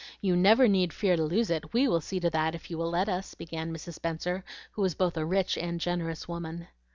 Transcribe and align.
"You 0.19 0.35
never 0.35 0.67
need 0.67 0.93
fear 0.93 1.15
to 1.15 1.21
lose 1.23 1.51
it; 1.51 1.73
we 1.73 1.87
will 1.87 2.01
see 2.01 2.19
to 2.21 2.29
that 2.31 2.55
if 2.55 2.71
you 2.71 2.77
will 2.79 2.89
let 2.89 3.07
us," 3.07 3.35
began 3.35 3.71
Mrs. 3.71 3.93
Spenser, 3.99 4.43
who 4.71 4.81
was 4.81 4.95
both 4.95 5.15
a 5.15 5.25
rich 5.25 5.59
and 5.59 5.75
a 5.75 5.79
generous 5.79 6.27
woman. 6.27 6.65